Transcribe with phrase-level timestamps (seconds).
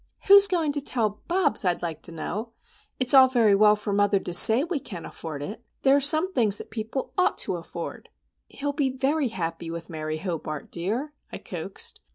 [0.27, 2.53] "Who's going to tell Bobs, I'd like to know?
[2.99, 5.63] It's all very well for mother to say we can't afford it.
[5.83, 8.09] There are some things that people ought to afford."
[8.49, 12.01] "He'll be very happy with Mary Hobart, dear," I coaxed.